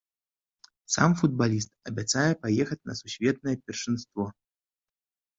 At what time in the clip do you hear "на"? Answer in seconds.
2.91-2.95